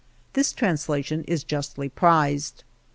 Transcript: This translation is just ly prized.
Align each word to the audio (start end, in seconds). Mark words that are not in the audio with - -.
This 0.33 0.51
translation 0.51 1.23
is 1.25 1.43
just 1.43 1.77
ly 1.77 1.87
prized. 1.87 2.63